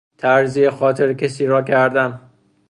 [0.17, 2.21] ترضیه خاطر کسی را کردن